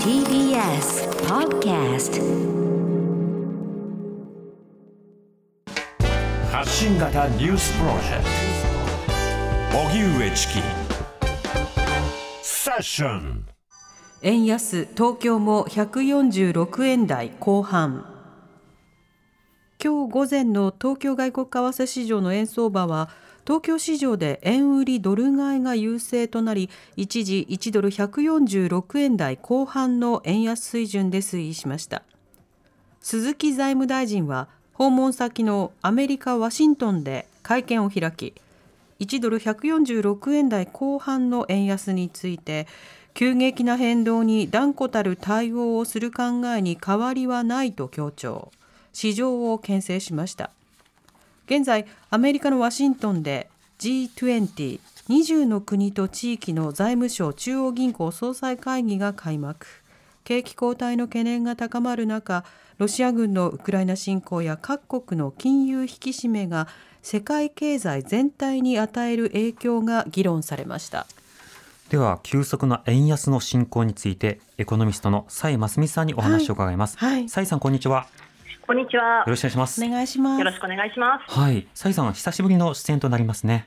[0.00, 2.22] TBS Podcast
[6.50, 8.24] 発信型ニュースプロジェク
[9.70, 9.78] ト。
[9.78, 10.62] 荻上チキ。
[12.40, 13.44] セッション。
[14.22, 18.06] 円安東京も146円台後半。
[19.84, 23.10] 今日午前の東京外国為替市場の円相場は
[23.46, 32.02] 東京市場で円売りドル買いが優勢となり一時1ドル146円台後半の円安水準で推移しました。
[33.00, 38.34] 鈴木財務大臣は訪問先のアメリカ・ワシントンで会見を開き
[38.98, 42.66] 1ドル146円台後半の円安について
[43.14, 48.50] 急激な変動に断固たる対応をする考えに変わりはないと強調。
[48.92, 50.50] 市場を牽制しました。
[51.46, 59.66] 現在アメリカのワシントンで G20 20の国と地域の財務省中央銀行総裁会議が開幕。
[60.24, 62.44] 景気後退の懸念が高まる中
[62.78, 66.66] ロシア軍のウクライナ侵攻や各国の金融引き締めが
[67.00, 71.06] 世界経済全体に与える影響が議論されました。
[71.90, 77.12] では急速な円安の進行についてエコノミストの蔡真澄さんにお話を伺います、はい。
[77.12, 77.28] はい。
[77.28, 78.08] 蔡さんこんにちは
[78.66, 79.24] こんにちはよ。
[79.26, 81.38] ろしくお願いしますお願いしますよろしくお願いします。
[81.38, 83.64] はい蔡さん久しぶりの出演となりますね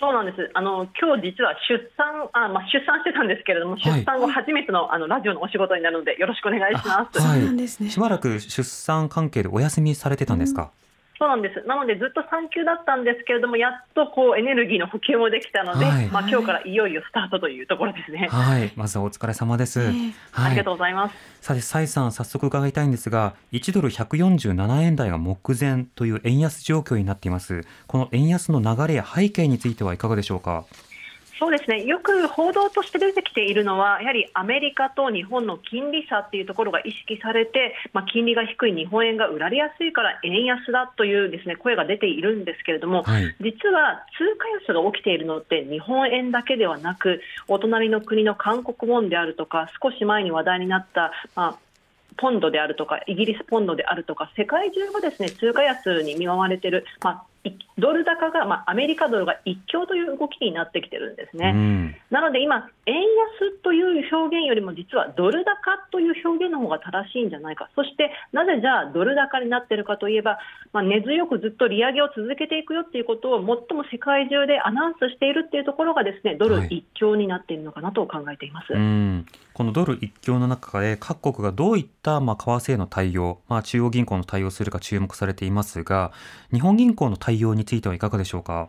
[0.00, 0.50] そうなんです。
[0.54, 7.20] あの今日実は出産あまあ出産してたんですけれども、い出産後初めてのあのラジオのお仕事になるのでよろしくお願いします。
[7.20, 10.72] はいそうなんですねしばらく出産関係でお休みされてたんですか、
[11.20, 11.62] そうなんです。
[11.68, 16.06] なのでずっと産休だったんですけれども、やっとこうエネルギーの補給もできたので、はい。
[16.06, 18.28] まあ今日からいよいよスタートというところですね。
[18.30, 18.72] はい。
[18.74, 19.86] まずはお疲れ様です、ええ。
[20.32, 20.46] はい。
[20.46, 21.14] ありがとうございます。
[21.42, 27.66] さて蔡さん早速伺いたいんですが1ドル147円台が目前という円安状況になっています。
[27.86, 30.64] この円安の流れや背景についてはいかがでしょうか？
[31.40, 31.84] そうですね。
[31.84, 51.58] よく報道として出てきているのは、やはりアメリカと日本の金利差っていうところが意識されて、まあ、金利が低い日本円が売られやすいから円安だというですね声が出ているんですけれども、はい実は通貨安が起きているのって日本円だけではなく、お隣の国の韓国ウォンであるとか、少し前に話題になった、まあ
[52.16, 57.29] ポンドであるとか、イギリスポンドであるとか、世界中がですね通貨安に見舞われている、まあ、い
[57.78, 61.52] ドル高が、まあ、アメリカドルが一強という動きになってきてるんですね。
[61.54, 62.96] うんなので今、円
[63.40, 70.38] 安という表現よりも実はドル高という表現の方が正しいんじゃないか、そしてなぜじゃあドル高になっているかといえば、
[70.72, 78.72] まあ、根強くずっと利上げを続けていくよっていうことを最も世界中でアナウンスしているっていうところがですねドル一強になっているのかなと考えています。
[78.72, 86.12] うん、このドル一強の中で各国がどういったまあ為替への対応、まあ、中央銀行の対応をするか注目されていますが
[86.52, 88.68] 日本銀行の対応についてはいかがでしょうか？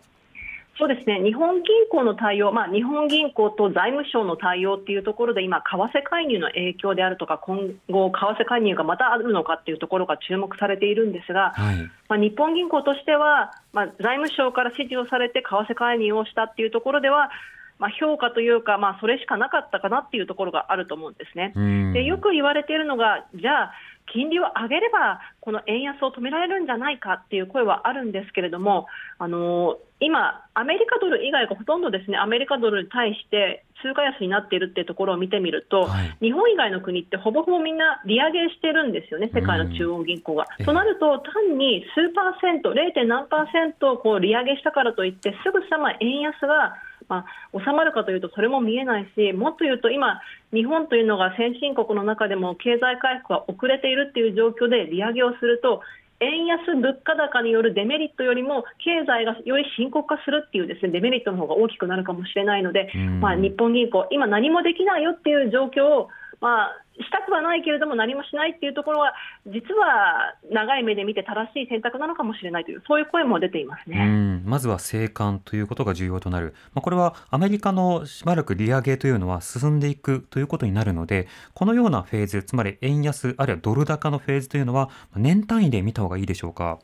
[0.77, 11.77] そうですね日本銀行の対応、まあ、日本銀行と財務省の対応っていうところで今、為替介入の影響であるとか今後、為替介入がまたあるのかっていうところが注目されているんですが、はい
[12.09, 17.29] まあ、日本銀行としては、まあ、財務省から指示をされて為替介入をしたっていうところでは、
[17.77, 21.53] まあ、評価というか、まあ、それしかなかったかなっていうところがあると思うんですね。
[21.55, 23.73] うんでよく言われているのが、じゃあ、
[24.13, 40.45] 金利を上げれば、この円安を止められるんじゃないかっていう声はあるんですけれども、あの今、アメリカドル以外がほとんどですね、アメリカドルに対して通貨安になっているっていうところを見てみると、はい日本以外の国ってほぼほぼみんな利上げしてるんですよね、世界の中央銀行が。
[40.59, 43.05] うんとなると、単に数パーセント、0.
[43.07, 46.75] 何パーセントこう利上げしたからといって、すぐさま円安が、
[47.11, 50.21] まあ、収まるかというと、それも見えないし、もっと言うと今、
[50.53, 55.81] 日本というのが先進国の中でも経済回復が遅れているっていう状況で利上げをすると、
[56.21, 63.19] 円安物価高によるデメリットよりも経済がより深刻化するっていうですねデメリットの方が大きくなるかもしれないので、うん。
[63.19, 69.13] まあ、日本銀行、今何もできないよっていう状況を、まあ、したくはないけれども何もしないっていうところは
[69.47, 74.05] 実は長い目で見て正しい選択なのかもしれないというそういう声も出ていますうね。
[74.05, 86.79] んまずは生還ということが重要となる、まあ、これはアメリカのしばらく利上げというのは進んでいくということになるのでこのようなフェーズつまり円安あるいはドル高のフェーズというのは年単位で見た方がいいでしょうか？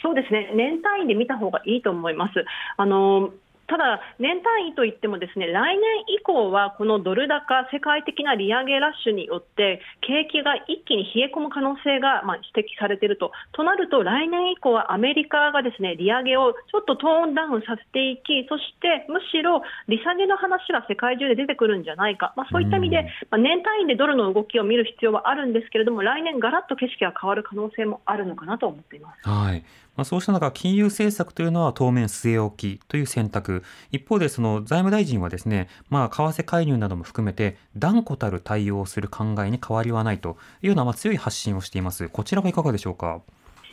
[0.00, 2.44] そうですね年単位で見た方がいいと思います。
[2.76, 3.30] あの
[3.68, 13.30] ただ、年単位といってもですね来年以降はこのドル高、世界的な利上げラッシュによって景気が一気に冷え込む可能性がまあ指摘されていると。
[13.52, 29.28] となると来年以降はアメリカがですね利上げをちょっとトーンダウンさせていきそしてむしろ利下げの話が世界中で出てくるんじゃないか、まあ、そういった意味で、まあ、年単位でドルの動きを見る必要はあるんですけれども来年、ガラッと景色が変わる可能性もあるのかなと思っています。
[29.28, 29.62] はい。
[29.98, 33.64] まあ、そうした中、金融政策というのは当面据え置きという選択。
[33.90, 42.08] 一方で、その財務大臣はですね、まあ、為替介入なども含めて、断固たる対応をする考えに変わりはないというような、ま、強い発信をしています。
[42.10, 43.22] こちらはいかがでしょうか？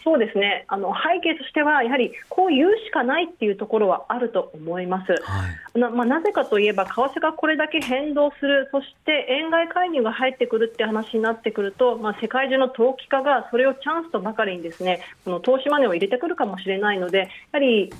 [0.06, 0.66] そうですね。
[0.68, 5.13] あの背景としては、やはりこう言うしかないっていうところはあると思います。
[5.13, 5.18] は
[5.75, 17.92] い、なまあ、なぜかといえば、為替がこれだけ変動する、そして円買い介入が入ってくるって話になってくると、まあ、世界中の投機家がそれをチャンスとばかりにですねこの投資マネーを入れてくるかもしれないので、やはり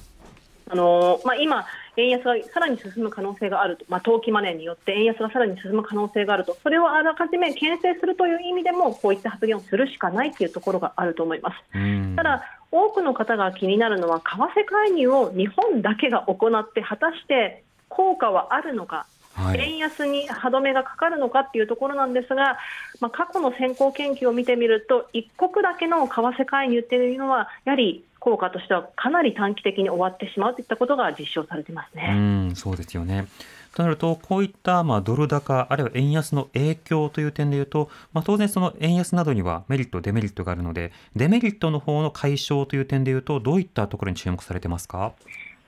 [0.68, 1.66] あのまあ、今、
[1.96, 12.16] 円安がさらに進む可能性があると、まあ、投機マネーによって円安がさらに進む可能性があると、それをあらかじめ牽制するという意味でも、こういった発言をするしかないというところがあると思います。
[12.16, 22.58] ただ多くの方が気になるのは、為替介入を日本だけが行って、果たして効果はあるのか、はい、円安に歯止めがかかるのかっていうところなんですが、
[23.00, 32.10] まあ、過去の先行研究を見てみると、一国だけの為替介入っていうのは、やはり効果としてはかなり短期的に終わってしまうといったことが実証されてますね。
[32.12, 32.14] う
[32.52, 33.28] んそうですよね
[33.76, 45.12] となると、こういったまあドル高、あるいは円安の影響という点でいうと、まあ、当然その円安などにはメリット、デメリットがあるので、デメリットの方の解消という点でいうと、どういったところに注目されてますか？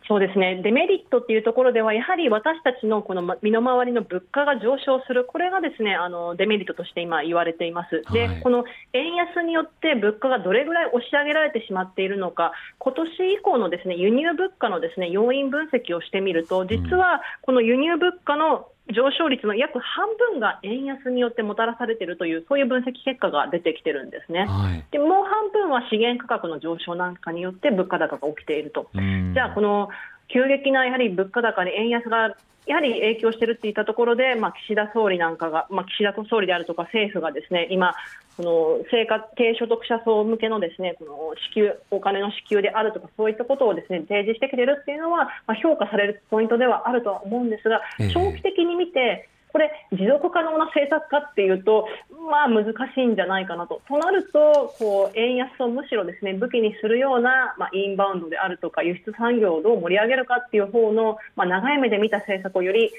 [0.07, 0.61] そうですね。
[0.63, 5.25] デメリットっていうところではやはり私たちのこの身の回りの物価が上昇する。
[5.25, 8.03] これがですねあのデメリットとして今言われています。
[8.13, 8.63] で、はい、この
[8.93, 12.53] 円安によって物価がどれぐらい押し上げられてしまっているのか。
[12.79, 29.89] 今年以降のですね輸入物価のですね要因分析をしてみると実はこの輸入物価の上昇率の約半分が円安によってもたらされているというそういう分析結果が出てきてるんですね、はい、でもう半分は資源価格の上昇なんかによって物価高が起きていると、じゃあ、この
[30.27, 32.35] 急激なやはり物価高に円安が
[32.67, 37.95] やはり影響しているっていったところで、まあ、岸田総理なんかが、まあ、岸田総理であるとか政府がですね今、
[38.35, 47.81] この生活低所得者層向けのですねこの支給お金の支給であるとかそういったことをですね提示してきているっていうのは、まあ、評価されるポイントではあるとは思うんですが、
[48.13, 51.87] 長期的に見てこれ、持続可能な政策かっていうと、
[52.29, 53.81] まあ、難しいんじゃないかなと。
[53.87, 62.91] となると、こう円安をむしろですね武器にするような、まあ、インバウンドであるとか、輸出産業をどう盛り上げるかっていう方の、まあ、長い目で見た政策をより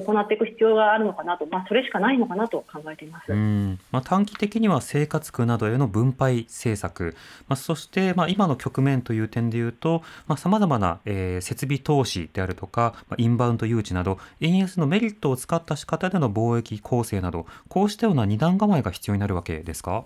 [0.00, 7.16] 行っていく必要があるのかなと、まあ、それしかないのかなと考えています、まあ、短期的には生活苦などへの分配政策、
[7.48, 10.02] まあ、そして、まあ、今の局面という点でいうと
[10.36, 20.04] さまざ、まな、えー、設備投資であるとか、まあ、インバウンド誘致など円安のメリットを使った仕方での貿易構成などこうしたような二段構えが必要になるわけですか？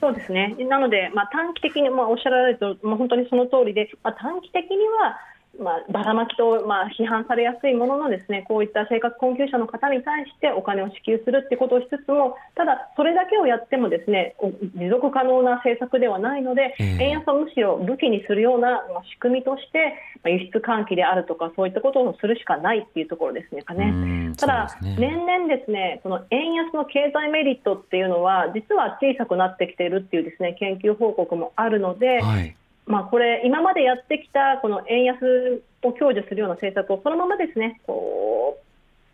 [0.00, 5.16] そうですねなので、まあ、短期的に、まあ、おっしゃられると、まあ、本当にその通りで、まあ、短期的には
[5.60, 14.34] まあ、ばらまきと、まあ、批判されやすいもののですねこういった生活困窮者の方に対してお金を支給するということをしつつもただ、それだけをやってもですね
[14.74, 19.94] 持続可能な政策ではないので、円安をむしろ武器にするような、まあ、仕組みとして、
[20.24, 24.34] まあ、輸出喚起であるとかそういったことをするしかないというところですねかね。
[24.36, 32.56] ただ、ね、年々ですねこの円安の経済メリットっていうのは実は小さくなってきているっていうですね研究報告もあるので、はい
[32.86, 38.58] まあ、これ、今までやってきたこの円安を享受するような政策をそのままですねこ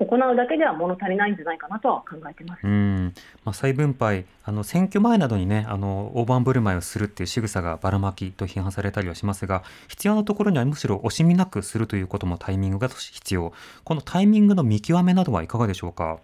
[0.00, 2.60] う行うだけでは物足りないんじゃないかなとは考えてます。
[2.62, 3.12] うん。
[3.44, 13.52] まあ、再分配あの選挙前などにねあの大盤振る舞いをするっていう仕草がばらまきと批判されたりはしますが必要なところにはむしろ惜しみなくするということもタイミングが必要。
[13.82, 16.18] このタイミングの見極めなどはいかがでしょうか？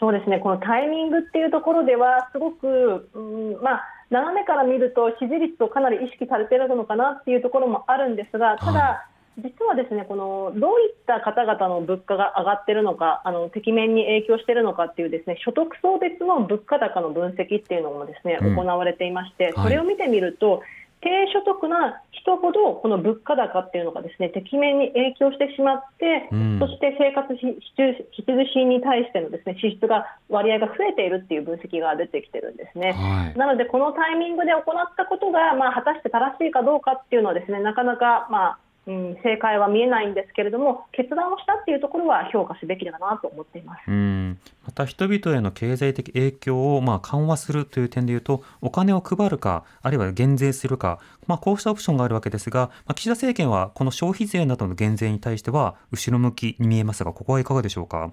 [0.00, 0.40] そうですね。
[0.40, 9.04] このタイミングっていうところではすごく、うんまあ斜めから見ると支持率をかなり意識されているのかなっていうところもあるんですがただ、は
[9.38, 20.62] い、実はですねこのどういった方々の物価が上がっているのかあの適面に影響しているのかっていうですね所得層別の物価高の分析っていうのもですね、行われていまして、それを見てみると、
[21.00, 27.56] 低所得な人ほどこの物価高っていうのがですね適面に影響してしまって、うん、そして生活必
[28.28, 32.92] 需品に対してのですね支出が割合が増えているっていう分析が出てきてるんですね。
[32.92, 34.64] はい、なのでこのタイミングで行っ
[34.96, 58.10] たことがまあ果たして正しいかどうかっていうのはですねなかなかまあうん、正解は見えないんですけれども決断をしたっていうところは評価すべきだなと思っていますうんまた人々への経済的影響をまあ緩和するという点でいうとお金を配るかあるいは減税するか、まあ、こうしたオプションがあるわけですが、まあ、岸田政権はこの消費税などの減税に対しては後ろ向きに見えますがここはいかがでしょうか？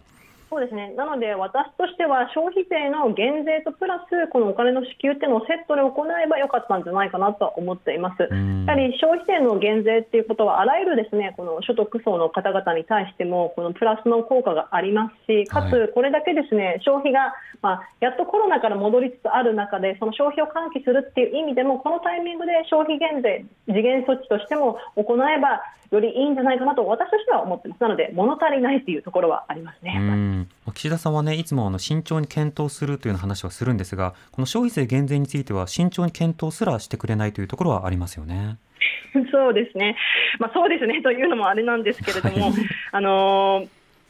[0.50, 0.94] そうですね。
[0.96, 8.24] なので私としては消費税の減税とプラスこのお金の支給っていうのをセットで行えばよかったんじゃないかなとは思っています。
[8.24, 25.62] やはり消費税の減税っていうことはあらゆるですねこの所得層の方々に対してもこのプラスの効果がありますし、かつこれだけですね消費がまあやっとコロナから戻りつつある中でその消費を喚起するっていう意味でもこのタイミングで消費減税次元措置としても行えば
[25.92, 27.82] よりいいんじゃないかなと私としては思ってます。
[27.82, 30.37] なので物足りないというところはありますね。
[30.74, 38.58] 岸田さんはねいつもあの慎重に検討するという話はするんですが、この消費税減税については慎重に検討すらしてくれないというところはありますよね。
[39.32, 39.96] そうですね。
[40.40, 42.54] まあそうですねというのもあれなんですけれども、
[42.92, 43.68] あの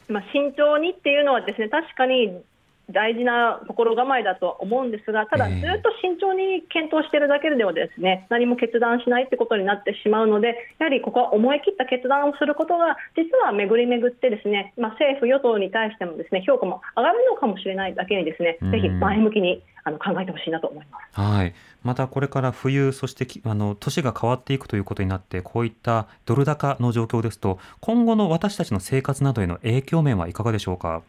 [0.10, 2.42] まあ慎重にっていうのはですね確かに
[2.90, 21.20] 大事な心構えだと思うんですが、ただ、ずっと慎重に検討しているだけではですね、何も決断しないってことになってしまうので、やはりここは思い切った決断をすることが、実は巡り巡ってですね、まあ、政府・与党に対してもですね評価も上がるのかもしれないだけにですね、ぜひ前向きにあの考えてほしいなと思います。
[21.20, 21.54] はい。
[21.84, 31.02] またこれから冬、そしてあの年が変わっていくということになって、こういったドル高の状況ですと、今後の私たちの生活などへの影響面はいかがでしょうか？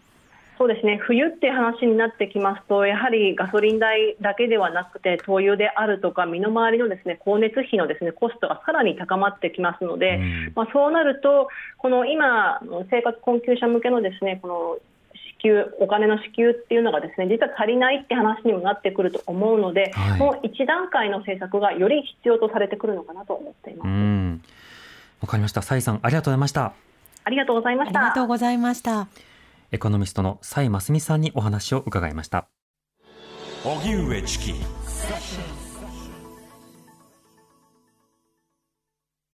[0.59, 11.49] そうですね冬っていう話になってきますとやはりガソリン代だけではなくて灯油であるとか身の回りのですね光熱費のですねコストがさらに高まってきますので、うん、まあ、そうなると
[11.79, 12.61] この今
[12.91, 14.79] 生活困窮者向けのですねこの
[15.15, 23.89] 支給お金の支給っていうのがですね実は足りないって話にもなってくると思うので、はい、もう一段階の政策がより必要とされてくるのかなと思っています。
[25.21, 25.63] わかりました。
[25.63, 26.73] サイさんありがとうございました。
[27.25, 28.01] ありがとうございました。
[28.01, 29.28] ありがとうございました。
[29.71, 32.49] エコノミストの蔡真澄さんにお話を伺いました。
[33.65, 34.55] 荻上チキ。